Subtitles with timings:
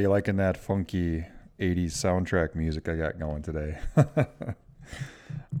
[0.00, 1.26] you liking that funky
[1.58, 3.78] 80s soundtrack music I got going today?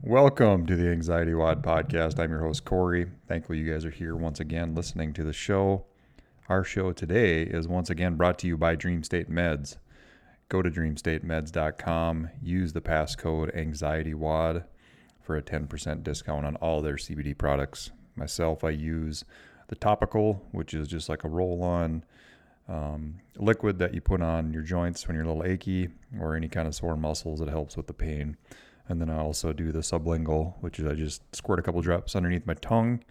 [0.02, 2.18] Welcome to the Anxiety WOD podcast.
[2.18, 3.10] I'm your host, Corey.
[3.28, 5.84] Thankful you guys are here once again listening to the show.
[6.48, 9.76] Our show today is once again brought to you by Dream State Meds.
[10.48, 14.64] Go to dreamstatemeds.com, use the passcode AnxietyWOD
[15.20, 17.90] for a 10% discount on all their CBD products.
[18.16, 19.22] Myself, I use
[19.68, 22.04] the topical, which is just like a roll on
[22.68, 25.88] um, liquid that you put on your joints when you're a little achy
[26.20, 27.40] or any kind of sore muscles.
[27.40, 28.36] It helps with the pain.
[28.88, 32.16] And then I also do the sublingual, which is I just squirt a couple drops
[32.16, 33.02] underneath my tongue.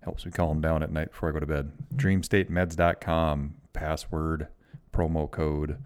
[0.00, 1.72] Helps me calm down at night before I go to bed.
[1.94, 4.48] DreamStateMeds.com, password,
[4.92, 5.78] promo code,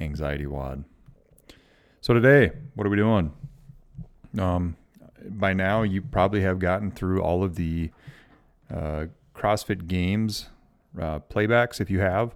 [0.00, 0.84] anxiety WOD.
[2.00, 3.32] So today, what are we doing?
[4.38, 4.76] Um,
[5.24, 7.90] by now, you probably have gotten through all of the
[8.70, 10.48] uh, CrossFit Games
[11.00, 11.80] uh, playbacks.
[11.80, 12.34] If you have,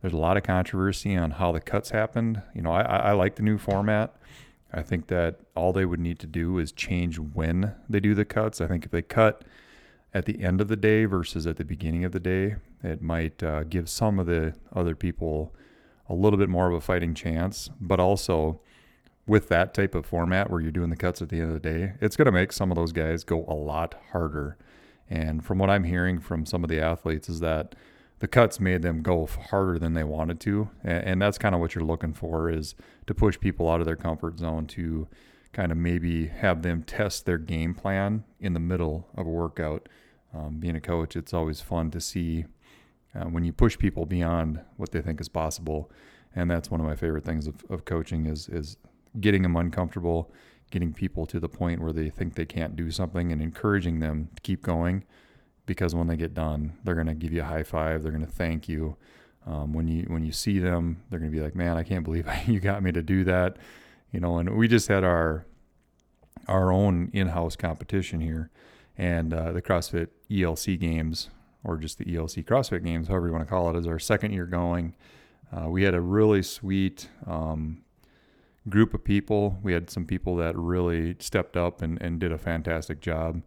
[0.00, 2.42] there's a lot of controversy on how the cuts happened.
[2.54, 4.14] You know, I, I like the new format.
[4.72, 8.24] I think that all they would need to do is change when they do the
[8.24, 8.60] cuts.
[8.60, 9.42] I think if they cut
[10.12, 13.42] at the end of the day versus at the beginning of the day, it might
[13.42, 15.54] uh, give some of the other people
[16.08, 17.70] a little bit more of a fighting chance.
[17.80, 18.60] But also,
[19.26, 21.68] with that type of format where you're doing the cuts at the end of the
[21.68, 24.56] day, it's going to make some of those guys go a lot harder.
[25.10, 27.74] And from what I'm hearing from some of the athletes, is that
[28.18, 31.74] the cuts made them go harder than they wanted to and, that's kind of what
[31.74, 32.74] you're looking for is
[33.06, 35.06] to push people out of their comfort zone to
[35.52, 39.88] kind of maybe have them test their game plan in the middle of a workout.
[40.34, 42.44] Um, being a coach it's always fun to see
[43.14, 45.90] uh, when you push people beyond what they think is possible
[46.34, 48.76] and that's one of my favorite things of, of coaching is is
[49.18, 50.30] getting them uncomfortable
[50.70, 54.28] getting people to the point where they think they can't do something and encouraging them
[54.34, 55.04] to keep going
[55.66, 58.02] because when they get done, they're going to give you a high five.
[58.02, 58.96] They're going to thank you.
[59.46, 62.04] Um, when you when you see them, they're going to be like, "Man, I can't
[62.04, 63.58] believe you got me to do that."
[64.12, 65.44] You know, and we just had our
[66.48, 68.50] our own in-house competition here,
[68.96, 71.30] and uh, the CrossFit ELC Games,
[71.64, 74.32] or just the ELC CrossFit Games, however you want to call it, is our second
[74.32, 74.94] year going.
[75.52, 77.82] Uh, we had a really sweet um,
[78.68, 79.58] group of people.
[79.62, 83.42] We had some people that really stepped up and, and did a fantastic job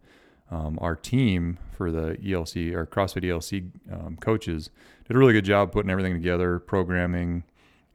[0.50, 4.70] um, our team for the ELC or CrossFit ELC um, coaches
[5.06, 7.44] did a really good job putting everything together, programming,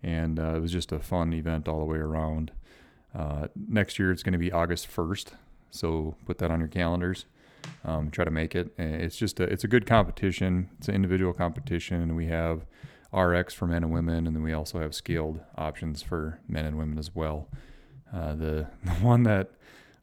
[0.02, 2.52] and uh, it was just a fun event all the way around.
[3.14, 5.28] Uh, next year it's going to be August 1st,
[5.72, 7.26] so put that on your calendars.
[7.84, 8.74] Um, try to make it.
[8.78, 10.70] It's just a, it's a good competition.
[10.78, 12.66] It's an individual competition, and we have
[13.12, 16.78] RX for men and women, and then we also have scaled options for men and
[16.78, 17.48] women as well.
[18.14, 19.52] Uh, the the one that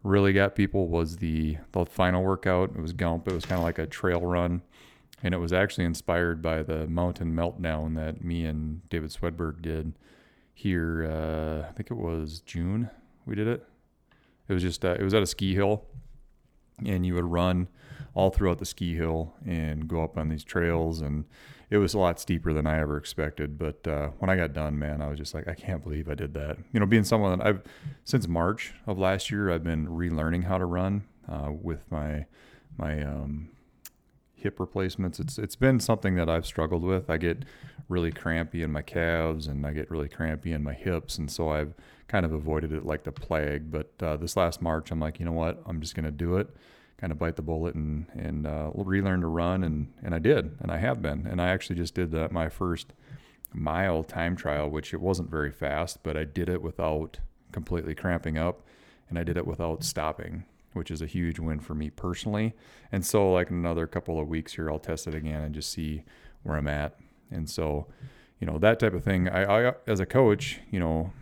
[0.02, 2.70] really got people was the the final workout.
[2.76, 3.28] It was Gump.
[3.28, 4.62] It was kind of like a trail run,
[5.22, 9.94] and it was actually inspired by the mountain meltdown that me and David Swedberg did
[10.54, 11.04] here.
[11.04, 12.90] Uh, I think it was June.
[13.26, 13.66] We did it.
[14.48, 15.84] It was just uh, it was at a ski hill,
[16.84, 17.68] and you would run
[18.14, 21.24] all throughout the ski hill and go up on these trails and
[21.72, 23.56] it was a lot steeper than I ever expected.
[23.56, 26.14] But uh, when I got done, man, I was just like, I can't believe I
[26.14, 26.58] did that.
[26.70, 27.62] You know, being someone that I've
[28.04, 32.26] since March of last year, I've been relearning how to run uh, with my
[32.76, 33.48] my um,
[34.34, 35.18] hip replacements.
[35.18, 37.08] It's it's been something that I've struggled with.
[37.08, 37.46] I get
[37.88, 41.48] really crampy in my calves and I get really crampy in my hips, and so
[41.48, 41.72] I've
[42.06, 43.70] kind of avoided it like the plague.
[43.70, 45.62] But uh, this last March, I'm like, you know what?
[45.64, 46.54] I'm just gonna do it
[47.02, 50.56] kind of bite the bullet and and uh, relearn to run and and I did
[50.60, 52.92] and I have been and I actually just did that my first
[53.52, 57.18] mile time trial which it wasn't very fast but I did it without
[57.50, 58.62] completely cramping up
[59.10, 62.54] and I did it without stopping which is a huge win for me personally.
[62.92, 66.04] And so like another couple of weeks here I'll test it again and just see
[66.44, 66.96] where I'm at.
[67.32, 67.88] And so
[68.38, 69.28] you know that type of thing.
[69.28, 71.12] I, I as a coach you know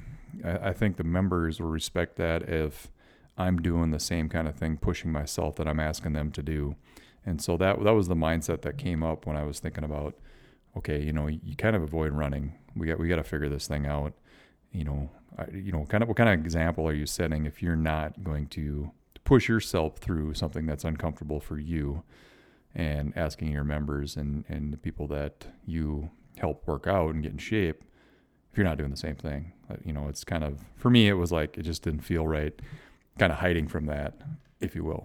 [0.44, 2.90] I, I think the members will respect that if
[3.40, 6.76] I'm doing the same kind of thing, pushing myself that I'm asking them to do.
[7.24, 10.14] And so that that was the mindset that came up when I was thinking about,
[10.76, 12.54] okay, you know, you kind of avoid running.
[12.76, 14.12] We got we got to figure this thing out.
[14.72, 17.62] You know, I, you know, kind of what kind of example are you setting if
[17.62, 18.90] you're not going to
[19.24, 22.02] push yourself through something that's uncomfortable for you,
[22.74, 27.32] and asking your members and and the people that you help work out and get
[27.32, 27.84] in shape,
[28.52, 29.52] if you're not doing the same thing,
[29.82, 32.60] you know, it's kind of for me it was like it just didn't feel right
[33.20, 34.12] kind of hiding from that,
[34.60, 35.04] if you will.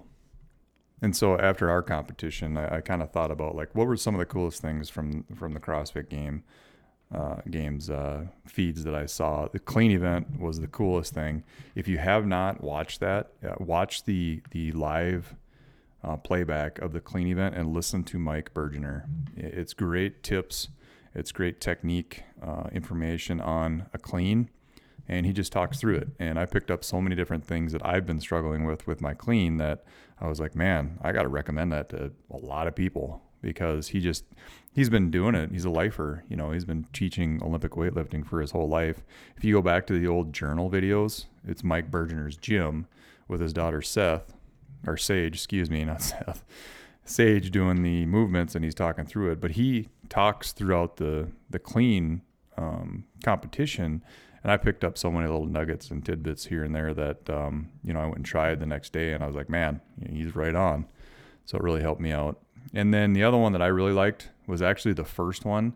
[1.02, 4.16] And so after our competition, I, I kind of thought about like what were some
[4.16, 6.44] of the coolest things from from the CrossFit game
[7.14, 9.48] uh, games uh, feeds that I saw.
[9.58, 11.44] The clean event was the coolest thing.
[11.76, 15.36] If you have not watched that, uh, watch the the live
[16.04, 19.04] uh, playback of the clean event and listen to Mike Burgener.
[19.36, 20.70] It's great tips
[21.14, 24.50] It's great technique uh, information on a clean,
[25.07, 26.10] and he just talks through it.
[26.19, 29.13] And I picked up so many different things that I've been struggling with with my
[29.13, 29.84] clean that
[30.19, 33.90] I was like, man, I got to recommend that to a lot of people because
[33.90, 34.25] he just
[34.74, 35.52] he's been doing it.
[35.52, 36.52] He's a lifer, you know.
[36.52, 39.04] He's been teaching Olympic weightlifting for his whole life.
[39.38, 42.88] If you go back to the old journal videos, it's Mike Burgener's gym
[43.28, 44.34] with his daughter Seth
[44.88, 46.44] or Sage, excuse me, not Seth.
[47.08, 51.60] Sage doing the movements and he's talking through it, but he talks throughout the the
[51.60, 52.22] clean
[52.58, 54.04] um, competition
[54.46, 57.72] and I picked up so many little nuggets and tidbits here and there that um,
[57.84, 60.36] you know I went and tried the next day, and I was like, man, he's
[60.36, 60.86] right on.
[61.46, 62.40] So it really helped me out.
[62.72, 65.74] And then the other one that I really liked was actually the first one.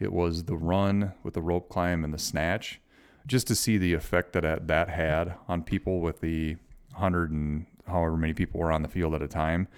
[0.00, 2.80] It was the run with the rope climb and the snatch,
[3.24, 6.56] just to see the effect that that had on people with the
[6.94, 9.68] hundred and however many people were on the field at a time.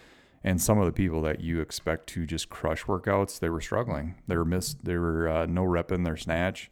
[0.43, 4.15] And some of the people that you expect to just crush workouts, they were struggling.
[4.29, 4.83] They were missed.
[4.83, 6.71] They were uh, no rep in their snatch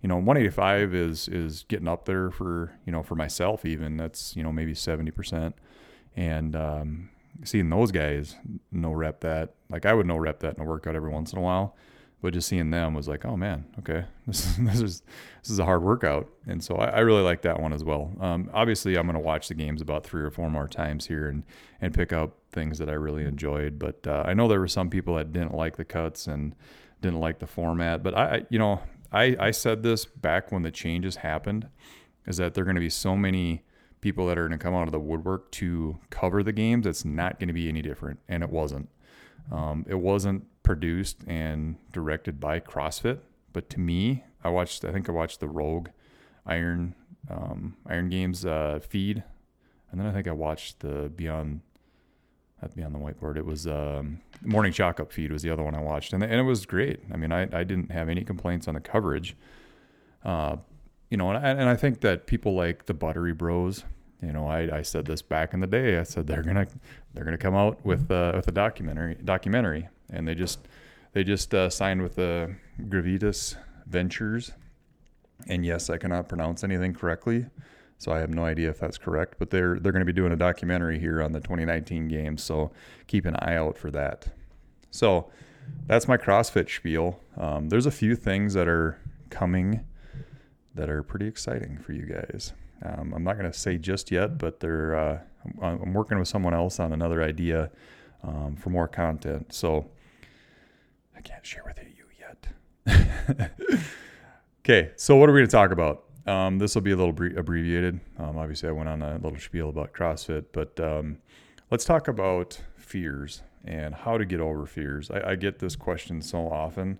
[0.00, 3.96] you know 185 is is getting up there for you know for myself even.
[3.96, 5.54] That's you know maybe 70%
[6.16, 7.10] and um,
[7.44, 8.36] seeing those guys
[8.72, 11.38] no rep that like i would no rep that in a workout every once in
[11.38, 11.76] a while.
[12.20, 14.04] But just seeing them was like oh man okay.
[14.26, 15.02] This is this is
[15.42, 16.28] this is a hard workout.
[16.46, 18.12] And so i, I really like that one as well.
[18.20, 21.28] Um, obviously i'm going to watch the games about three or four more times here
[21.28, 21.44] and
[21.80, 23.78] and pick up things that i really enjoyed.
[23.78, 26.54] But uh, i know there were some people that didn't like the cuts and
[27.00, 28.02] didn't like the format.
[28.02, 28.80] But i you know
[29.12, 31.68] I, I said this back when the changes happened
[32.26, 33.64] is that there are going to be so many
[34.00, 36.86] people that are going to come out of the woodwork to cover the games.
[36.86, 38.20] It's not going to be any different.
[38.28, 38.88] And it wasn't.
[39.50, 43.20] Um, it wasn't produced and directed by CrossFit.
[43.52, 45.88] But to me, I watched, I think I watched the Rogue
[46.46, 46.94] Iron,
[47.30, 49.24] um, Iron Games uh, feed.
[49.90, 51.62] And then I think I watched the Beyond
[52.60, 53.36] that'd be on the whiteboard.
[53.36, 56.34] It was um, Morning Chalk Up feed was the other one I watched, and and
[56.34, 57.00] it was great.
[57.12, 59.36] I mean, I I didn't have any complaints on the coverage.
[60.24, 60.56] Uh,
[61.10, 63.84] you know, and I, and I think that people like the Buttery Bros.
[64.22, 65.98] You know, I, I said this back in the day.
[65.98, 66.66] I said they're gonna
[67.14, 70.60] they're gonna come out with uh, with a documentary documentary, and they just
[71.12, 73.56] they just uh, signed with the Gravitas
[73.86, 74.52] Ventures.
[75.46, 77.46] And yes, I cannot pronounce anything correctly.
[77.98, 80.32] So I have no idea if that's correct, but they're they're going to be doing
[80.32, 82.70] a documentary here on the 2019 games, so
[83.08, 84.28] keep an eye out for that.
[84.90, 85.30] So
[85.86, 87.18] that's my CrossFit spiel.
[87.36, 88.98] Um, there's a few things that are
[89.30, 89.84] coming
[90.74, 92.52] that are pretty exciting for you guys.
[92.84, 95.18] Um, I'm not going to say just yet, but they're uh,
[95.60, 97.70] I'm, working with someone else on another idea
[98.22, 99.52] um, for more content.
[99.52, 99.90] So
[101.16, 103.50] I can't share with you yet.
[104.60, 106.04] okay, so what are we going to talk about?
[106.28, 108.00] Um, this will be a little bre- abbreviated.
[108.18, 111.18] Um, obviously, I went on a little spiel about CrossFit, but um,
[111.70, 115.10] let's talk about fears and how to get over fears.
[115.10, 116.98] I, I get this question so often.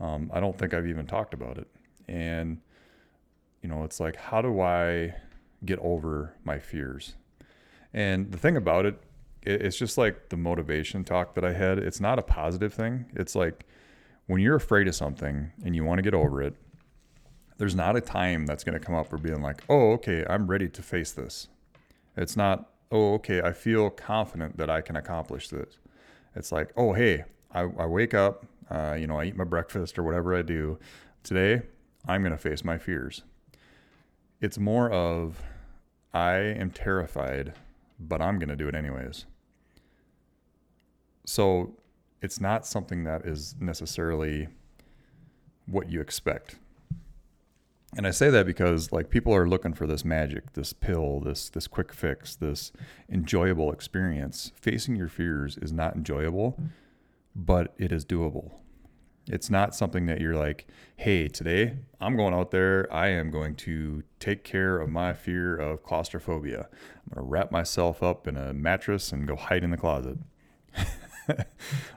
[0.00, 1.66] Um, I don't think I've even talked about it.
[2.08, 2.60] And,
[3.62, 5.14] you know, it's like, how do I
[5.64, 7.14] get over my fears?
[7.94, 9.00] And the thing about it,
[9.42, 11.78] it it's just like the motivation talk that I had.
[11.78, 13.06] It's not a positive thing.
[13.14, 13.64] It's like
[14.26, 16.54] when you're afraid of something and you want to get over it,
[17.58, 20.46] there's not a time that's going to come up for being like, oh, okay, I'm
[20.46, 21.48] ready to face this.
[22.16, 25.78] It's not, oh, okay, I feel confident that I can accomplish this.
[26.36, 29.98] It's like, oh, hey, I, I wake up, uh, you know, I eat my breakfast
[29.98, 30.78] or whatever I do.
[31.24, 31.62] Today,
[32.06, 33.22] I'm going to face my fears.
[34.40, 35.42] It's more of,
[36.14, 37.54] I am terrified,
[37.98, 39.26] but I'm going to do it anyways.
[41.26, 41.74] So
[42.22, 44.46] it's not something that is necessarily
[45.66, 46.56] what you expect
[47.96, 51.48] and I say that because like people are looking for this magic, this pill, this
[51.48, 52.70] this quick fix, this
[53.10, 54.52] enjoyable experience.
[54.54, 56.60] Facing your fears is not enjoyable,
[57.34, 58.52] but it is doable.
[59.26, 60.66] It's not something that you're like,
[60.96, 62.92] "Hey, today I'm going out there.
[62.92, 66.68] I am going to take care of my fear of claustrophobia.
[66.70, 70.18] I'm going to wrap myself up in a mattress and go hide in the closet."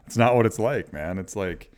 [0.06, 1.18] it's not what it's like, man.
[1.18, 1.72] It's like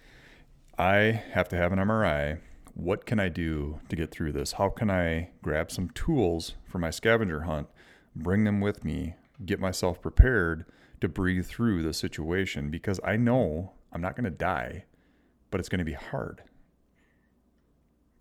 [0.78, 2.40] I have to have an MRI
[2.74, 4.54] what can I do to get through this?
[4.54, 7.68] How can I grab some tools for my scavenger hunt,
[8.16, 9.16] bring them with me,
[9.46, 10.66] get myself prepared
[11.02, 14.86] to breathe through the situation because I know I'm not going to die,
[15.52, 16.44] but it's going to be hard.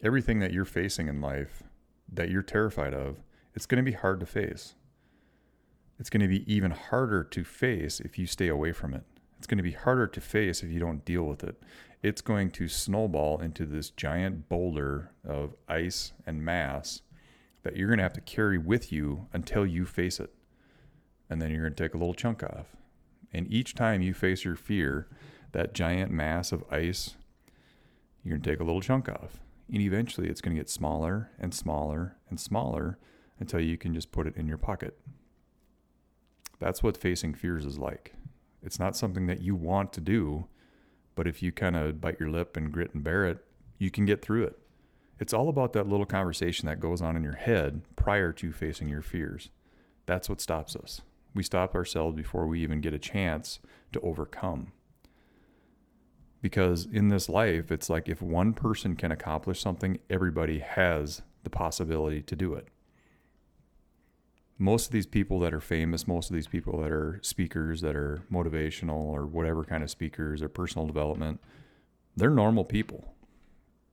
[0.03, 1.63] Everything that you're facing in life
[2.13, 3.23] that you're terrified of,
[3.55, 4.75] it's going to be hard to face.
[5.99, 9.05] It's going to be even harder to face if you stay away from it.
[9.39, 11.63] It's going to be harder to face if you don't deal with it
[12.03, 17.03] it's going to snowball into this giant boulder of ice and mass
[17.63, 20.35] that you're going to have to carry with you until you face it.
[21.31, 22.77] And then you're going to take a little chunk off.
[23.33, 25.09] And each time you face your fear,
[25.53, 27.17] that giant mass of ice,
[28.23, 29.39] you're going to take a little chunk off.
[29.73, 32.99] And eventually it's going to get smaller and smaller and smaller
[33.39, 34.99] until you can just put it in your pocket.
[36.59, 38.15] That's what facing fears is like.
[38.63, 40.47] It's not something that you want to do,
[41.15, 43.45] but if you kind of bite your lip and grit and bear it,
[43.79, 44.59] you can get through it.
[45.19, 48.89] It's all about that little conversation that goes on in your head prior to facing
[48.89, 49.51] your fears.
[50.07, 51.01] That's what stops us.
[51.35, 53.61] We stop ourselves before we even get a chance
[53.93, 54.73] to overcome.
[56.41, 61.51] Because in this life, it's like if one person can accomplish something, everybody has the
[61.51, 62.67] possibility to do it.
[64.63, 67.97] Most of these people that are famous, most of these people that are speakers, that
[67.97, 71.41] are motivational or whatever kind of speakers or personal development,
[72.17, 73.13] they're normal people.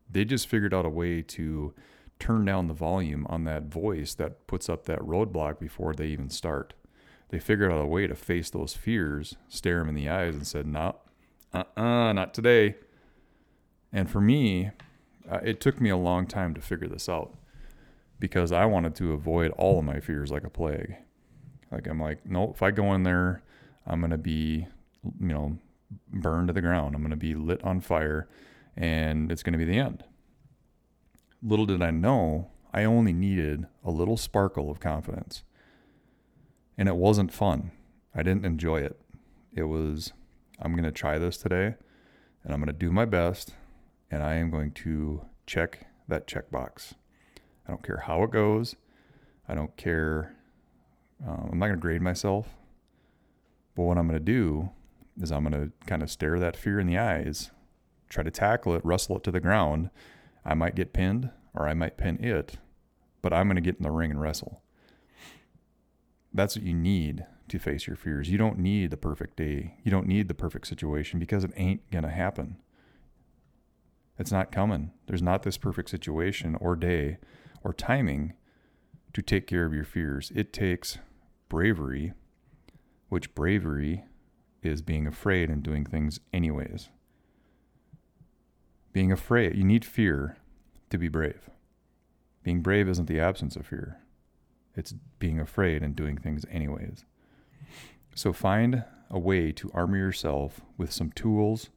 [0.07, 1.73] They just figured out a way to
[2.19, 6.29] turn down the volume on that voice that puts up that roadblock before they even
[6.29, 6.75] start.
[7.29, 10.45] They figured out a way to face those fears, stare them in the eyes, and
[10.45, 10.97] said, "No,
[11.51, 12.75] uh-uh, not today."
[13.91, 14.69] And for me,
[15.27, 17.33] uh, it took me a long time to figure this out
[18.19, 20.95] because I wanted to avoid all of my fears like a plague.
[21.71, 23.43] Like I'm like, no, if I go in there,
[23.85, 24.67] I'm gonna be,
[25.19, 25.57] you know,
[26.11, 26.95] burned to the ground.
[26.95, 28.27] I'm gonna be lit on fire,
[28.75, 30.03] and it's gonna be the end.
[31.41, 35.43] Little did I know, I only needed a little sparkle of confidence.
[36.77, 37.71] And it wasn't fun.
[38.13, 38.99] I didn't enjoy it.
[39.53, 40.13] It was,
[40.59, 41.75] I'm to try this today
[42.43, 43.55] and I'm to do my best
[44.11, 46.93] and I am going to check that checkbox.
[47.69, 48.75] I don't care how it goes.
[49.47, 50.35] I don't care.
[51.23, 52.47] Uh, I'm not going to grade myself.
[53.75, 54.71] But what I'm going to do
[55.21, 57.51] is I'm going to kind of stare that fear in the eyes,
[58.09, 59.91] try to tackle it, wrestle it to the ground,
[60.43, 62.57] I might get pinned or I might pin it,
[63.21, 64.63] but I'm going to get in the ring and wrestle.
[66.33, 68.31] That's what you need to face your fears.
[68.31, 69.75] You don't need the perfect day.
[69.83, 72.57] You don't need the perfect situation because it ain't going to happen.
[74.17, 74.89] It's not coming.
[75.05, 77.19] There's not this perfect situation or day
[77.63, 78.33] or timing
[79.13, 80.31] to take care of your fears.
[80.35, 80.97] It takes
[81.49, 82.13] bravery,
[83.09, 84.05] which bravery
[84.61, 86.89] is being afraid and doing things anyways
[88.93, 89.55] being afraid.
[89.55, 90.37] You need fear
[90.89, 91.49] to be brave.
[92.43, 93.99] Being brave isn't the absence of fear,
[94.75, 97.05] it's being afraid and doing things anyways.
[98.15, 101.69] So find a way to armor yourself with some tools,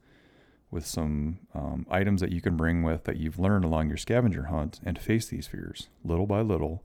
[0.73, 4.45] with some um, items that you can bring with that you've learned along your scavenger
[4.45, 6.83] hunt and face these fears little by little.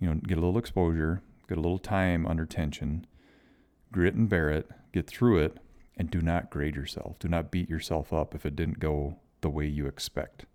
[0.00, 3.06] You know, get a little exposure, get a little time under tension,
[3.92, 5.58] grit and bear it, get through it,
[5.96, 7.18] and do not grade yourself.
[7.18, 10.46] Do not beat yourself up if it didn't go the way you expect.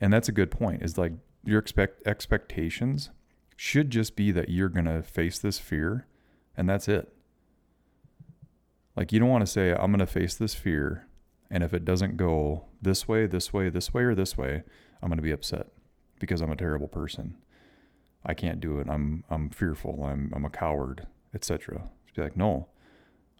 [0.00, 0.82] And that's a good point.
[0.82, 3.10] Is like your expect expectations
[3.56, 6.06] should just be that you're going to face this fear
[6.56, 7.12] and that's it.
[8.94, 11.06] Like you don't want to say I'm going to face this fear
[11.50, 14.62] and if it doesn't go this way, this way, this way or this way,
[15.02, 15.68] I'm going to be upset
[16.18, 17.36] because I'm a terrible person.
[18.24, 18.88] I can't do it.
[18.88, 20.04] I'm I'm fearful.
[20.04, 21.88] I'm I'm a coward, etc.
[22.14, 22.68] Be like, "No.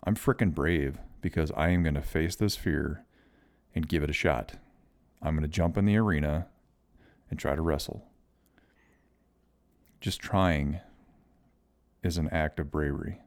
[0.04, 3.04] I'm freaking brave because I am going to face this fear
[3.74, 4.54] and give it a shot."
[5.20, 6.46] I'm going to jump in the arena
[7.28, 8.06] and try to wrestle.
[10.00, 10.80] Just trying
[12.02, 13.18] is an act of bravery.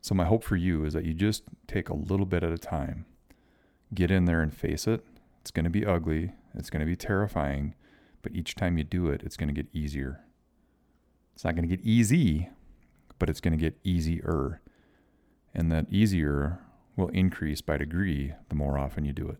[0.00, 2.58] So, my hope for you is that you just take a little bit at a
[2.58, 3.04] time,
[3.94, 5.04] get in there and face it.
[5.40, 7.74] It's going to be ugly, it's going to be terrifying,
[8.22, 10.20] but each time you do it, it's going to get easier.
[11.34, 12.50] It's not going to get easy,
[13.18, 14.60] but it's going to get easier.
[15.54, 16.58] And that easier
[16.96, 19.38] will increase by degree the more often you do it.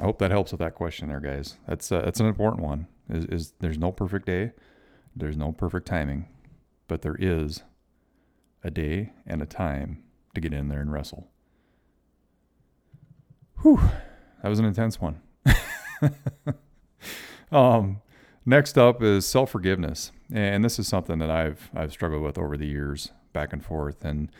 [0.00, 1.58] I hope that helps with that question there, guys.
[1.68, 2.86] That's uh, that's an important one.
[3.08, 4.52] Is, is there's no perfect day,
[5.14, 6.28] there's no perfect timing,
[6.88, 7.62] but there is
[8.64, 10.02] a day and a time
[10.34, 11.28] to get in there and wrestle.
[13.62, 13.80] Whew,
[14.42, 15.20] that was an intense one.
[17.52, 18.00] um,
[18.44, 22.56] next up is self forgiveness, and this is something that I've I've struggled with over
[22.56, 24.32] the years, back and forth, and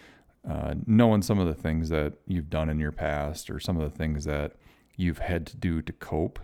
[0.49, 3.89] uh, knowing some of the things that you've done in your past, or some of
[3.89, 4.55] the things that
[4.97, 6.41] you've had to do to cope,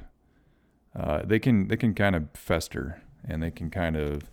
[0.94, 4.30] uh, they can they can kind of fester and they can kind of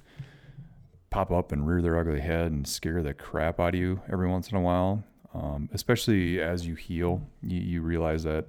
[1.10, 4.28] pop up and rear their ugly head and scare the crap out of you every
[4.28, 5.04] once in a while.
[5.36, 8.46] Um, especially as you heal, you, you realize that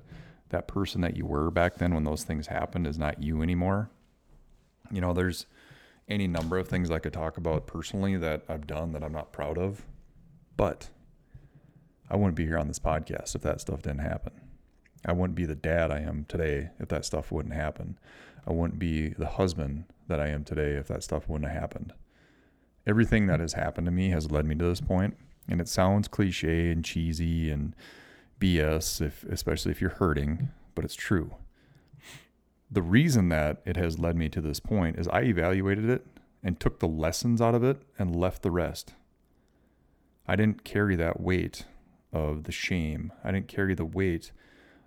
[0.51, 3.91] that person that you were back then when those things happened is not you anymore.
[4.93, 5.47] You know, there's
[6.09, 9.33] any number of things I could talk about personally that I've done that I'm not
[9.33, 9.85] proud of,
[10.57, 10.89] but
[12.09, 14.33] I wouldn't be here on this podcast if that stuff didn't happen.
[15.05, 17.99] I wouldn't be the dad I am today if that stuff wouldn't happen.
[18.47, 21.95] I wouldn't be the husband that I am today if that stuff wouldn't have happened.
[22.87, 25.17] Everything that has happened to me has led me to this point,
[25.49, 27.75] and it sounds cliche and cheesy and
[28.41, 31.35] BS, if especially if you're hurting, but it's true.
[32.71, 36.07] The reason that it has led me to this point is I evaluated it
[36.43, 38.95] and took the lessons out of it and left the rest.
[40.27, 41.65] I didn't carry that weight
[42.13, 43.13] of the shame.
[43.23, 44.33] I didn't carry the weight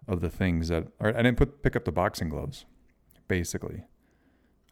[0.07, 2.65] of the things that I didn't put pick up the boxing gloves.
[3.27, 3.83] Basically,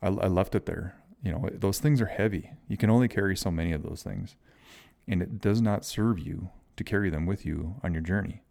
[0.01, 0.96] I, I left it there.
[1.24, 2.51] You know, those things are heavy.
[2.67, 4.36] You can only carry so many of those things,
[5.08, 8.44] and it does not serve you to carry them with you on your journey.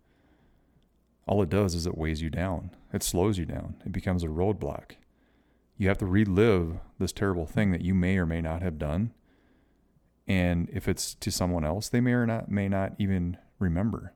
[1.27, 2.71] All it does is it weighs you down.
[2.93, 3.83] It slows you down.
[3.85, 4.93] It becomes a roadblock.
[5.77, 9.13] You have to relive this terrible thing that you may or may not have done.
[10.27, 14.15] And if it's to someone else, they may or not may not even remember.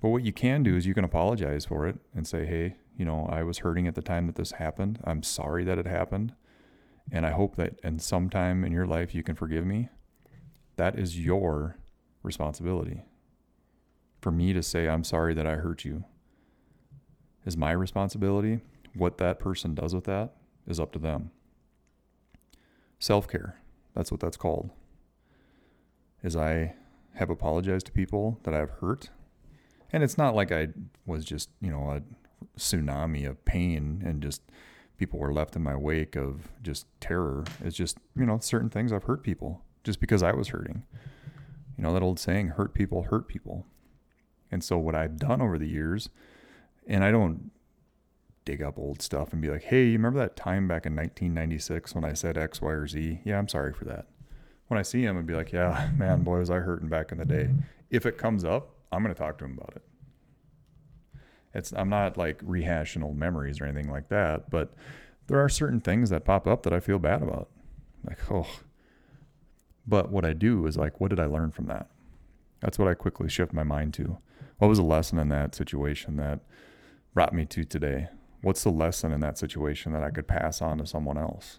[0.00, 3.04] But what you can do is you can apologize for it and say, "Hey, you
[3.04, 5.00] know, I was hurting at the time that this happened.
[5.04, 6.34] I'm sorry that it happened,
[7.10, 9.88] and I hope that in some time in your life you can forgive me."
[10.76, 11.76] That is your
[12.22, 13.02] responsibility
[14.24, 16.04] for me to say, I'm sorry that I hurt you,
[17.44, 18.60] is my responsibility.
[18.94, 20.34] What that person does with that
[20.66, 21.30] is up to them.
[22.98, 23.60] Self care,
[23.94, 24.70] that's what that's called.
[26.22, 26.74] Is I
[27.16, 29.10] have apologized to people that I've hurt.
[29.92, 30.68] And it's not like I
[31.04, 32.02] was just, you know, a
[32.58, 34.40] tsunami of pain and just
[34.96, 37.44] people were left in my wake of just terror.
[37.62, 40.82] It's just, you know, certain things I've hurt people just because I was hurting.
[41.76, 43.66] You know, that old saying, hurt people hurt people.
[44.50, 46.08] And so what I've done over the years,
[46.86, 47.50] and I don't
[48.44, 51.94] dig up old stuff and be like, hey, you remember that time back in 1996
[51.94, 53.20] when I said X, Y, or Z?
[53.24, 54.06] Yeah, I'm sorry for that.
[54.68, 57.18] When I see him, I'd be like, yeah, man, boy, was I hurting back in
[57.18, 57.44] the day.
[57.44, 57.60] Mm-hmm.
[57.90, 59.82] If it comes up, I'm going to talk to him about it.
[61.52, 64.74] It's I'm not like rehashing old memories or anything like that, but
[65.28, 67.48] there are certain things that pop up that I feel bad about.
[68.04, 68.46] Like, oh.
[69.86, 71.88] But what I do is like, what did I learn from that?
[72.60, 74.18] That's what I quickly shift my mind to.
[74.58, 76.40] What was the lesson in that situation that
[77.12, 78.08] brought me to today?
[78.40, 81.58] What's the lesson in that situation that I could pass on to someone else?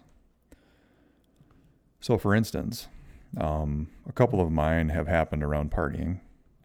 [2.00, 2.88] So, for instance,
[3.36, 6.20] um, a couple of mine have happened around partying.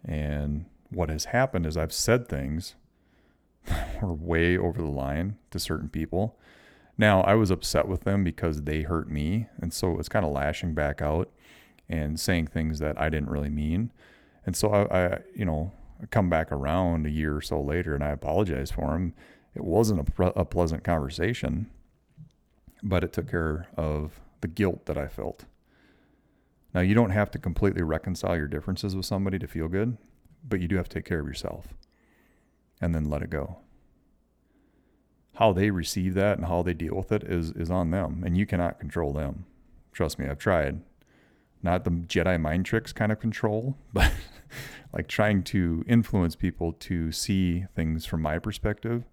[0.05, 2.75] And what has happened is I've said things
[3.65, 6.38] that were way over the line to certain people.
[6.97, 9.47] Now, I was upset with them because they hurt me.
[9.59, 11.31] And so it was kind of lashing back out
[11.91, 13.91] and saying things that I didn't really mean.
[14.45, 15.71] And so I, I you know,
[16.10, 19.13] come back around a year or so later and I apologize for him.
[19.54, 21.69] It wasn't a, a pleasant conversation,
[22.82, 25.45] but it took care of the guilt that I felt.
[26.73, 29.97] Now, you don't have to completely reconcile your differences with somebody to feel good,
[30.47, 31.73] but you do have to take care of yourself
[32.80, 33.58] and then let it go.
[35.36, 38.38] How they receive that and how they deal with it is, is on them, and
[38.38, 39.45] you cannot control them.
[39.91, 40.82] Trust me, I've tried.
[41.63, 44.12] Not the Jedi mind tricks kind of control, but
[44.93, 49.04] like trying to influence people to see things from my perspective,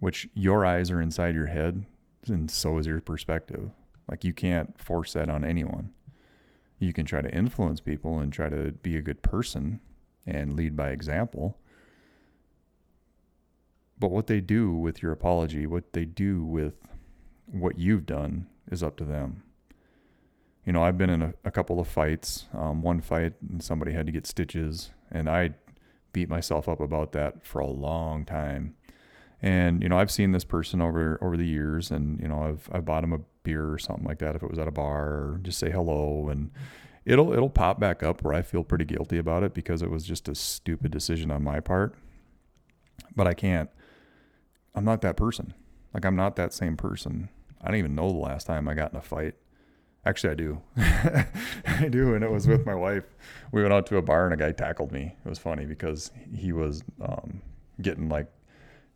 [0.00, 1.84] which your eyes are inside your head,
[2.26, 3.70] and so is your perspective.
[4.10, 5.92] Like you can't force that on anyone.
[6.78, 9.80] You can try to influence people and try to be a good person
[10.26, 11.58] and lead by example.
[13.98, 16.74] But what they do with your apology, what they do with
[17.46, 19.42] what you've done, is up to them
[20.70, 22.46] you know, I've been in a, a couple of fights.
[22.54, 25.54] Um, one fight, and somebody had to get stitches, and I
[26.12, 28.76] beat myself up about that for a long time.
[29.42, 32.68] And you know, I've seen this person over over the years, and you know, I've
[32.70, 35.08] I've bought him a beer or something like that if it was at a bar,
[35.08, 36.52] or just say hello, and
[37.04, 40.04] it'll it'll pop back up where I feel pretty guilty about it because it was
[40.04, 41.96] just a stupid decision on my part.
[43.16, 43.70] But I can't.
[44.76, 45.52] I'm not that person.
[45.92, 47.28] Like I'm not that same person.
[47.60, 49.34] I don't even know the last time I got in a fight.
[50.06, 50.60] Actually, I do.
[51.66, 52.14] I do.
[52.14, 53.04] And it was with my wife.
[53.52, 55.14] We went out to a bar and a guy tackled me.
[55.24, 57.42] It was funny because he was um,
[57.82, 58.26] getting like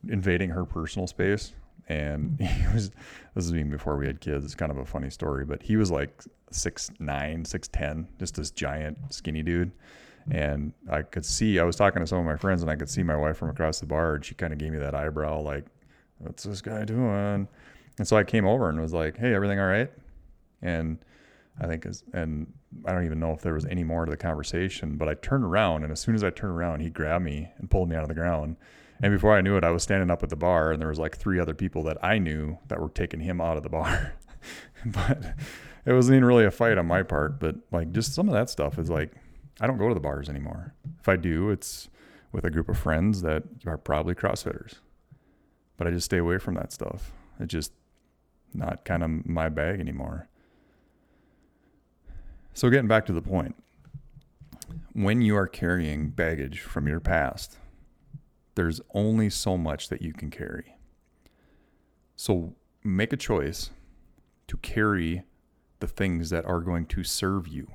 [0.08, 1.52] invading her personal space.
[1.88, 2.90] And he was,
[3.34, 4.44] this is even before we had kids.
[4.44, 8.36] It's kind of a funny story, but he was like six nine, six ten, just
[8.36, 9.72] this giant, skinny dude.
[10.30, 12.88] And I could see, I was talking to some of my friends and I could
[12.88, 15.40] see my wife from across the bar and she kind of gave me that eyebrow,
[15.42, 15.66] like,
[16.18, 17.46] what's this guy doing?
[17.98, 19.90] And so I came over and was like, hey, everything all right?
[20.64, 20.98] And
[21.60, 22.52] I think is, and
[22.84, 25.44] I don't even know if there was any more to the conversation, but I turned
[25.44, 28.02] around and as soon as I turned around, he grabbed me and pulled me out
[28.02, 28.56] of the ground.
[29.02, 30.98] And before I knew it, I was standing up at the bar and there was
[30.98, 34.14] like three other people that I knew that were taking him out of the bar.
[34.86, 35.22] but
[35.86, 38.50] it wasn't even really a fight on my part, but like just some of that
[38.50, 39.12] stuff is like,
[39.60, 40.74] I don't go to the bars anymore.
[40.98, 41.88] If I do, it's
[42.32, 44.74] with a group of friends that are probably CrossFitters.
[45.76, 47.12] But I just stay away from that stuff.
[47.38, 47.72] It's just
[48.52, 50.28] not kind of my bag anymore.
[52.54, 53.56] So, getting back to the point,
[54.92, 57.58] when you are carrying baggage from your past,
[58.54, 60.76] there's only so much that you can carry.
[62.16, 63.70] So make a choice
[64.46, 65.24] to carry
[65.80, 67.72] the things that are going to serve you.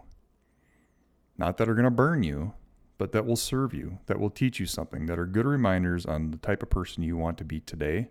[1.38, 2.54] Not that are going to burn you,
[2.98, 6.32] but that will serve you, that will teach you something, that are good reminders on
[6.32, 8.10] the type of person you want to be today.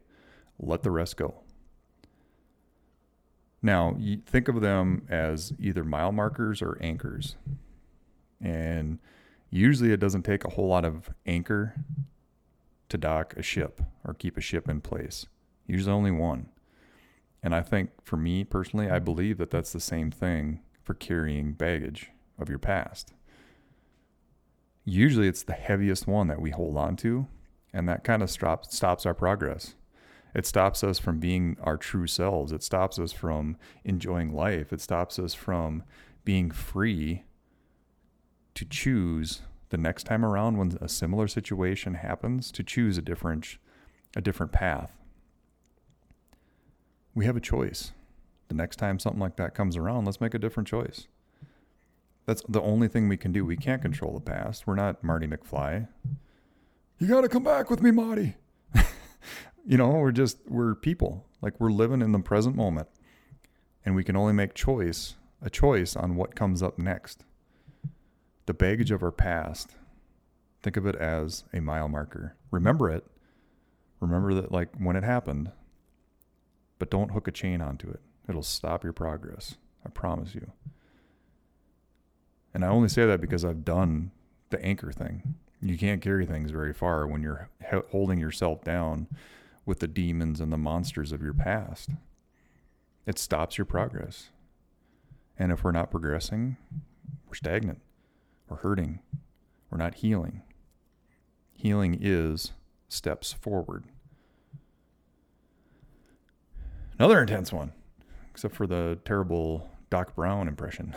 [0.58, 1.42] Let the rest go.
[3.60, 7.36] Now, think of them as either mile markers or anchors.
[8.40, 9.00] And
[9.50, 11.74] usually it doesn't take a whole lot of anchor
[12.88, 15.26] to dock a ship or keep a ship in place.
[15.66, 16.48] Usually only one.
[17.42, 21.52] And I think for me personally, I believe that that's the same thing for carrying
[21.52, 23.12] baggage of your past.
[24.84, 27.26] Usually it's the heaviest one that we hold on to,
[27.72, 29.74] and that kind of stops our progress.
[30.34, 32.52] It stops us from being our true selves.
[32.52, 34.72] It stops us from enjoying life.
[34.72, 35.82] It stops us from
[36.24, 37.24] being free
[38.54, 43.58] to choose the next time around when a similar situation happens to choose a different
[44.16, 44.92] a different path.
[47.14, 47.92] We have a choice.
[48.48, 51.06] The next time something like that comes around, let's make a different choice.
[52.26, 53.44] That's the only thing we can do.
[53.44, 54.66] We can't control the past.
[54.66, 55.88] We're not Marty McFly.
[56.98, 58.36] You got to come back with me, Marty.
[59.68, 61.26] you know, we're just we're people.
[61.42, 62.88] Like we're living in the present moment.
[63.84, 67.24] And we can only make choice, a choice on what comes up next
[68.46, 69.76] the baggage of our past,
[70.62, 72.34] think of it as a mile marker.
[72.50, 73.04] Remember it.
[74.00, 75.52] Remember that, like, when it happened,
[76.78, 78.00] but don't hook a chain onto it.
[78.26, 79.56] It'll stop your progress.
[79.84, 80.50] I promise you.
[82.54, 84.12] And I only say that because I've done
[84.48, 85.34] the anchor thing.
[85.60, 87.50] You can't carry things very far when you're
[87.90, 89.08] holding yourself down
[89.68, 91.90] with the demons and the monsters of your past.
[93.04, 94.30] It stops your progress.
[95.38, 96.56] And if we're not progressing,
[97.28, 97.82] we're stagnant.
[98.48, 99.00] We're hurting.
[99.70, 100.42] We're not healing.
[101.52, 102.52] Healing is
[102.88, 103.84] steps forward.
[106.98, 107.72] Another intense one,
[108.30, 110.94] except for the terrible Doc Brown impression.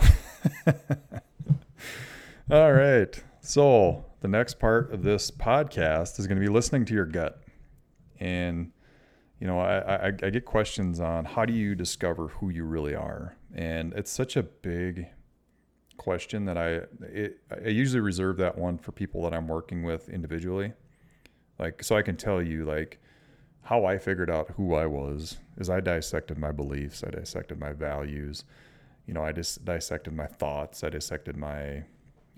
[2.49, 3.21] All right.
[3.41, 7.41] So, the next part of this podcast is going to be listening to your gut.
[8.21, 8.71] And,
[9.39, 12.95] you know, I, I, I get questions on how do you discover who you really
[12.95, 13.35] are?
[13.53, 15.07] And it's such a big
[15.97, 20.09] question that I it, I usually reserve that one for people that I'm working with
[20.09, 20.73] individually.
[21.59, 22.99] Like so I can tell you like
[23.61, 27.73] how I figured out who I was is I dissected my beliefs, I dissected my
[27.73, 28.45] values,
[29.05, 31.83] you know, I just dissected my thoughts, I dissected my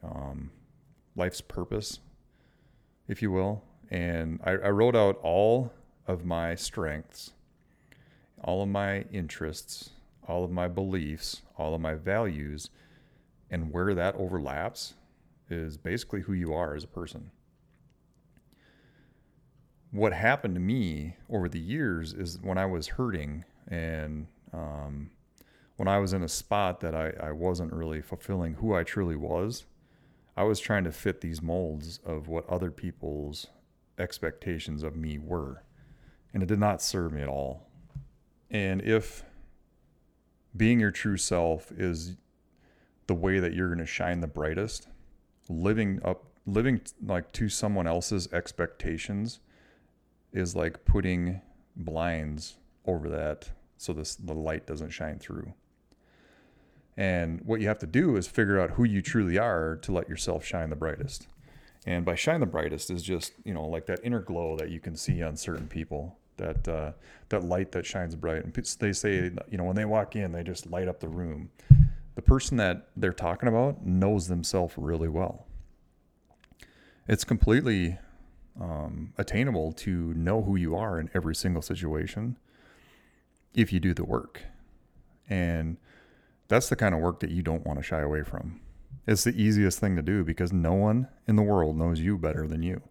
[0.04, 0.52] um,
[1.15, 2.00] life's purpose,
[3.08, 5.71] if you will, and I, I wrote out all
[6.08, 7.32] of my strengths,
[8.43, 9.91] all of my interests,
[10.27, 12.71] all of my beliefs, all of my values,
[13.51, 14.95] and where that overlaps
[15.47, 17.29] is basically who you are as a person.
[19.91, 25.12] What happened to me over the years is when I was hurting and um,
[25.75, 29.15] when I was in a spot that I, I wasn't really fulfilling who I truly
[29.15, 29.65] was,
[30.36, 33.49] I was trying to fit these molds of what other people's
[33.97, 35.63] expectations of me were.
[36.34, 37.67] And it did not serve me at all.
[38.49, 39.23] And if
[40.56, 42.15] being your true self is
[43.08, 44.88] the way that you're going to shine the brightest,
[45.49, 49.39] living up, living like to someone else's expectations
[50.32, 51.41] is like putting
[51.75, 55.53] blinds over that so this the light doesn't shine through.
[56.95, 60.08] And what you have to do is figure out who you truly are to let
[60.08, 61.27] yourself shine the brightest.
[61.86, 64.80] And by shine the brightest is just, you know, like that inner glow that you
[64.80, 66.91] can see on certain people, that uh,
[67.30, 68.43] that light that shines bright.
[68.43, 71.50] And they say, you know, when they walk in, they just light up the room
[72.15, 75.46] the person that they're talking about knows themselves really well.
[77.08, 77.98] It's completely
[78.60, 82.38] um, attainable to know who you are in every single situation
[83.54, 84.43] if you do the work.
[85.30, 85.78] And
[86.48, 88.62] that's the kind of work that you don't want to shy away from.
[89.06, 92.48] It's the easiest thing to do because no one in the world knows you better
[92.48, 92.82] than you.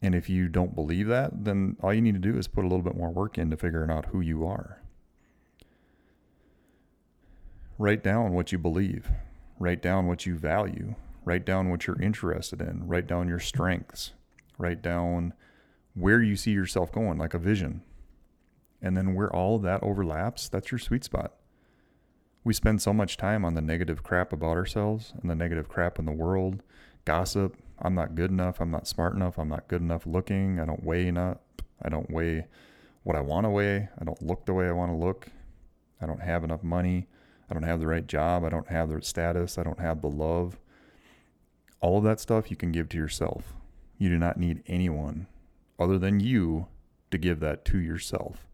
[0.00, 2.68] And if you don't believe that, then all you need to do is put a
[2.68, 4.82] little bit more work into figuring out who you are.
[7.78, 9.10] Write down what you believe.
[9.60, 10.96] Write down what you value.
[11.24, 12.86] Write down what you're interested in.
[12.88, 14.12] Write down your strengths.
[14.58, 15.34] Write down
[15.94, 17.82] where you see yourself going, like a vision.
[18.80, 21.32] And then where all that overlaps, that's your sweet spot.
[22.44, 25.98] We spend so much time on the negative crap about ourselves and the negative crap
[25.98, 26.62] in the world,
[27.04, 27.56] gossip.
[27.78, 28.60] I'm not good enough.
[28.60, 29.38] I'm not smart enough.
[29.38, 30.58] I'm not good enough looking.
[30.58, 31.38] I don't weigh enough.
[31.80, 32.46] I don't weigh
[33.04, 33.88] what I want to weigh.
[33.98, 35.28] I don't look the way I want to look.
[36.00, 37.06] I don't have enough money.
[37.48, 38.44] I don't have the right job.
[38.44, 39.58] I don't have the status.
[39.58, 40.58] I don't have the love.
[41.80, 43.54] All of that stuff you can give to yourself.
[43.98, 45.26] You do not need anyone
[45.78, 46.66] other than you
[47.10, 48.46] to give that to yourself.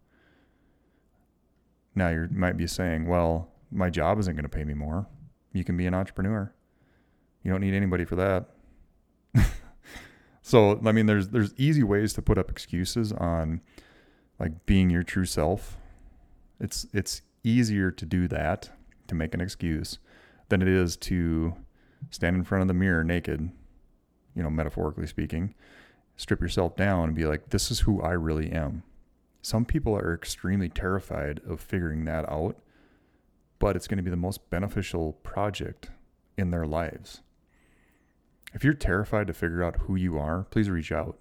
[1.95, 5.07] Now you might be saying, well, my job isn't going to pay me more.
[5.53, 6.53] You can be an entrepreneur.
[7.43, 8.51] You don't need anybody for that.
[10.43, 13.61] so, I mean, there's there's easy ways to put up excuses on
[14.39, 15.77] like being your true self.
[16.61, 18.71] It's it's easier to do that
[19.07, 19.99] to make an excuse
[20.49, 21.55] than it is to
[22.11, 23.51] stand in front of the mirror naked,
[24.35, 25.55] you know, metaphorically speaking,
[26.17, 28.83] strip yourself down and be like, this is who I really am.
[29.43, 32.57] Some people are extremely terrified of figuring that out,
[33.59, 35.91] but it's going to be the most beneficial project
[36.37, 37.23] in their lives.
[38.55, 41.19] If you're terrified to figure out who you are, please reach out.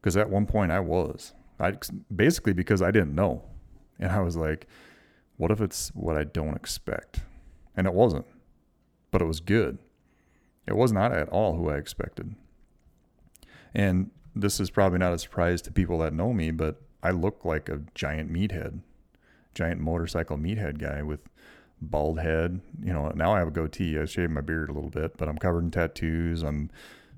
[0.00, 1.32] Because at one point I was.
[1.58, 1.72] I
[2.14, 3.42] basically because I didn't know.
[3.98, 4.66] And I was like,
[5.36, 7.20] what if it's what I don't expect?
[7.76, 8.26] And it wasn't.
[9.10, 9.78] But it was good.
[10.66, 12.34] It was not at all who I expected.
[13.74, 17.44] And this is probably not a surprise to people that know me, but I look
[17.44, 18.80] like a giant meathead,
[19.54, 21.20] giant motorcycle meathead guy with
[21.80, 22.60] bald head.
[22.82, 23.98] You know, now I have a goatee.
[23.98, 26.42] I shaved my beard a little bit, but I'm covered in tattoos.
[26.42, 26.70] I'm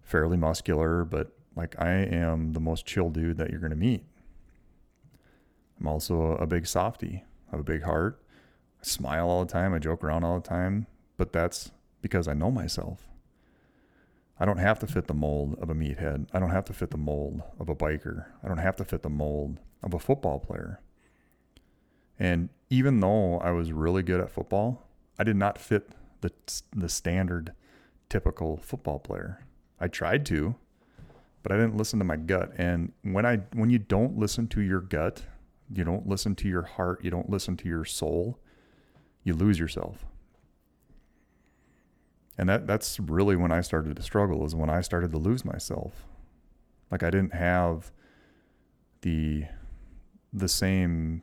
[0.03, 4.05] fairly muscular, but like I am the most chill dude that you're going to meet.
[5.81, 7.25] I'm also a big softy.
[7.49, 8.23] I have a big heart.
[8.81, 9.75] I smile all the time.
[9.75, 11.71] I joke around all the time, but that's
[12.03, 13.09] because I know myself.
[14.39, 16.27] I don't have to fit the mold of a meathead.
[16.33, 18.27] I don't have to fit the mold of a biker.
[18.45, 20.81] I don't have to fit the mold of a football player.
[22.19, 24.87] And even though I was really good at football,
[25.19, 26.33] I did not fit the
[26.75, 27.53] the standard
[28.09, 29.45] typical football player.
[29.79, 30.55] I tried to,
[31.43, 32.53] but I didn't listen to my gut.
[32.57, 35.23] And when I when you don't listen to your gut,
[35.73, 38.39] you don't listen to your heart, you don't listen to your soul,
[39.25, 40.07] you lose yourself
[42.39, 45.45] and that that's really when I started to struggle is when I started to lose
[45.45, 46.07] myself.
[46.91, 47.93] Like I didn't have
[49.01, 49.45] the
[50.33, 51.23] the same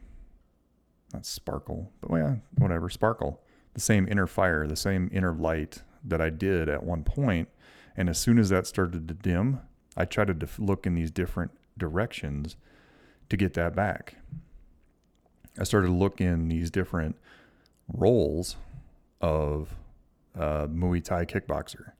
[1.13, 3.41] not sparkle, but well, yeah, whatever, sparkle.
[3.73, 7.49] The same inner fire, the same inner light that I did at one point.
[7.95, 9.60] And as soon as that started to dim,
[9.95, 12.56] I tried to look in these different directions
[13.30, 14.15] to get that back.
[15.60, 17.15] I started to look in these different
[17.88, 18.56] roles
[19.21, 19.76] of
[20.36, 21.91] uh, Muay Thai kickboxer.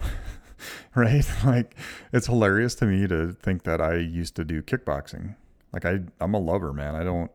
[0.94, 1.24] right?
[1.44, 1.76] Like
[2.12, 5.36] it's hilarious to me to think that I used to do kickboxing.
[5.72, 6.94] Like I I'm a lover, man.
[6.94, 7.30] I don't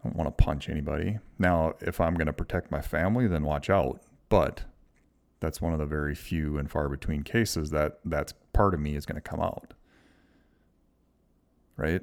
[0.00, 1.18] I don't want to punch anybody.
[1.38, 4.00] Now, if I'm going to protect my family, then watch out.
[4.28, 4.64] But
[5.40, 8.94] that's one of the very few and far between cases that that's part of me
[8.94, 9.74] is going to come out.
[11.76, 12.02] Right?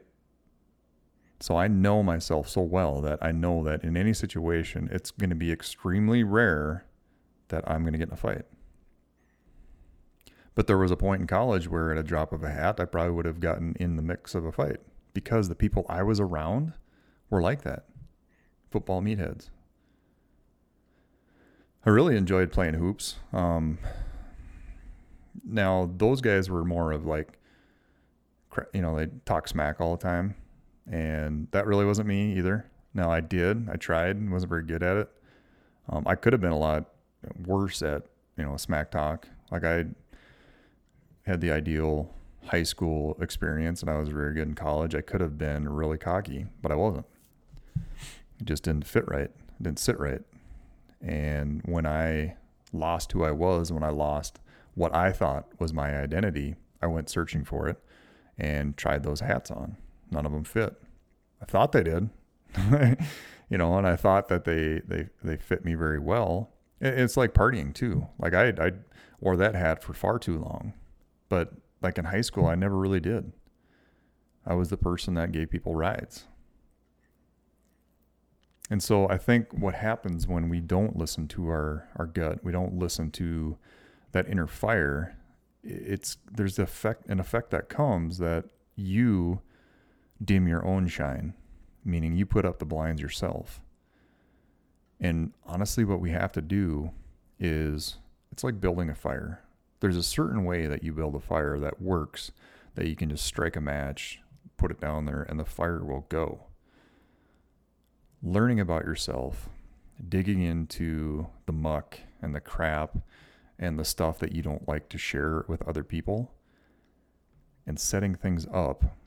[1.39, 5.29] So I know myself so well that I know that in any situation, it's going
[5.29, 6.86] to be extremely rare
[7.49, 8.45] that I'm going to get in a fight.
[10.55, 12.86] But there was a point in college where, at a drop of a hat, I
[12.86, 14.77] probably would have gotten in the mix of a fight
[15.13, 16.73] because the people I was around
[17.29, 17.85] were like that
[18.71, 19.49] football meatheads.
[21.85, 23.15] I really enjoyed playing hoops.
[23.31, 23.77] Um,
[25.43, 27.38] now, those guys were more of like,
[28.73, 30.35] you know, they talk smack all the time.
[30.91, 32.69] And that really wasn't me either.
[32.93, 33.69] Now, I did.
[33.69, 35.09] I tried and wasn't very good at it.
[35.89, 36.85] Um, I could have been a lot
[37.45, 38.03] worse at
[38.38, 39.27] you know smack talk.
[39.51, 39.85] Like I
[41.23, 42.11] had the ideal
[42.45, 44.95] high school experience and I was very good in college.
[44.95, 47.05] I could have been really cocky, but I wasn't.
[48.39, 49.30] It just didn't fit right.
[49.30, 50.21] It didn't sit right.
[51.02, 52.36] And when I
[52.74, 54.39] lost who I was, when I lost
[54.74, 57.78] what I thought was my identity, I went searching for it
[58.38, 59.78] and tried those hats on.
[60.12, 60.76] None of them fit.
[61.41, 62.10] I thought they did.
[63.50, 67.34] you know, and I thought that they they they fit me very well, it's like
[67.34, 68.08] partying too.
[68.19, 68.71] Like I I
[69.19, 70.74] wore that hat for far too long,
[71.30, 73.32] but like in high school, I never really did.
[74.45, 76.26] I was the person that gave people rides.
[78.69, 82.51] And so I think what happens when we don't listen to our, our gut, we
[82.51, 83.58] don't listen to
[84.12, 85.17] that inner fire,
[85.63, 89.41] it's there's the effect an effect that comes that you
[90.23, 91.34] dim your own shine,
[91.84, 93.62] meaning you put up the blinds yourself.
[94.99, 96.91] And honestly, what we have to do
[97.39, 97.97] is
[98.32, 99.41] it's like building a fire.
[99.80, 102.32] There's a certain way that you build a fire that works,
[102.75, 104.21] that you can just strike a match,
[104.58, 106.45] put it down there, and the fire will go.
[108.27, 109.49] Learning about yourself,
[110.09, 112.97] digging into the muck and the crap
[113.59, 116.33] and the stuff that you don't like to share with other people,
[117.67, 118.97] and setting things up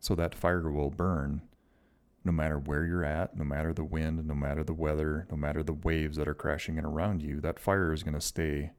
[0.00, 1.42] so that fire will burn
[2.24, 5.64] no matter where you're at, no matter the wind, no matter the weather, no matter
[5.64, 8.70] the waves that are crashing in around you, that fire is going to stay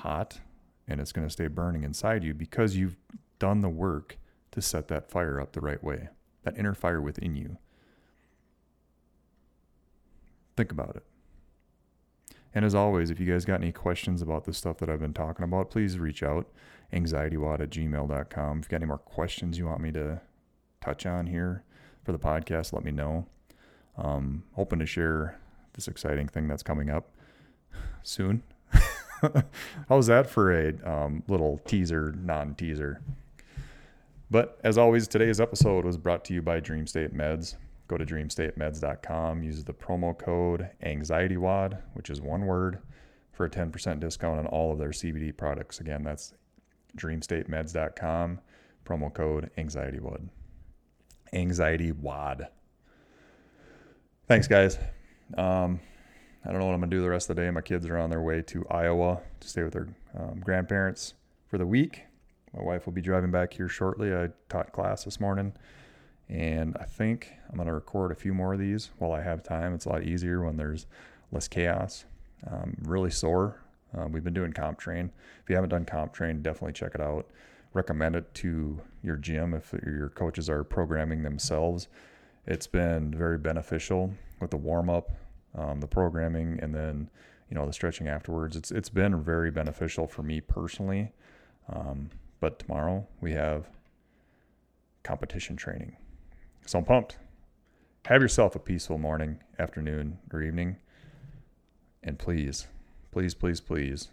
[0.00, 0.40] hot
[0.86, 2.96] and it's going to stay burning inside you because you've
[3.38, 4.18] done the work
[4.50, 6.10] to set that fire up the right way,
[6.42, 7.56] that inner fire within you.
[10.56, 11.04] Think about it.
[12.54, 15.12] And as always, if you guys got any questions about the stuff that I've been
[15.12, 16.46] talking about, please reach out
[16.92, 18.58] anxietywod at gmail.com.
[18.58, 20.22] If you got any more questions you want me to
[20.80, 21.64] touch on here
[22.02, 23.26] for the podcast, let me know.
[23.98, 25.38] Um, hoping to share
[25.74, 27.10] this exciting thing that's coming up
[28.02, 28.42] soon.
[29.88, 33.02] How's that for a um, little teaser, non teaser?
[34.30, 37.56] But as always, today's episode was brought to you by Dream State Meds.
[37.88, 42.80] Go to dreamstatemeds.com, use the promo code AnxietyWOD, which is one word,
[43.32, 45.80] for a 10% discount on all of their CBD products.
[45.80, 46.34] Again, that's
[46.96, 48.40] dreamstatemeds.com,
[48.84, 50.28] promo code AnxietyWOD.
[51.32, 52.48] AnxietyWOD.
[54.26, 54.78] Thanks, guys.
[55.36, 55.80] Um,
[56.44, 57.50] I don't know what I'm going to do the rest of the day.
[57.50, 61.14] My kids are on their way to Iowa to stay with their um, grandparents
[61.48, 62.02] for the week.
[62.56, 64.14] My wife will be driving back here shortly.
[64.14, 65.52] I taught class this morning,
[66.28, 69.42] and I think I'm going to record a few more of these while I have
[69.42, 69.74] time.
[69.74, 70.86] It's a lot easier when there's
[71.32, 72.04] less chaos.
[72.50, 73.60] Um, really sore.
[73.96, 75.10] Um, we've been doing CompTrain.
[75.42, 77.26] If you haven't done CompTrain, definitely check it out.
[77.72, 81.88] Recommend it to your gym if your coaches are programming themselves.
[82.46, 85.10] It's been very beneficial with the warm up
[85.56, 87.10] um, the programming, and then
[87.50, 88.56] you know the stretching afterwards.
[88.56, 91.12] It's it's been very beneficial for me personally.
[91.68, 92.10] Um,
[92.40, 93.66] but tomorrow we have
[95.02, 95.96] competition training,
[96.66, 97.16] so I'm pumped.
[98.06, 100.76] Have yourself a peaceful morning, afternoon, or evening,
[102.02, 102.66] and please,
[103.10, 104.08] please, please, please,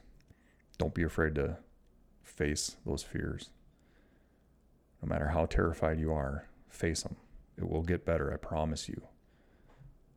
[0.77, 1.57] don't be afraid to
[2.23, 3.49] face those fears.
[5.01, 7.17] No matter how terrified you are, face them.
[7.57, 9.01] It will get better, I promise you.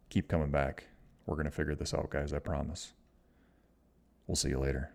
[0.08, 0.84] Keep coming back.
[1.26, 2.32] We're going to figure this out, guys.
[2.32, 2.92] I promise.
[4.26, 4.92] We'll see you later.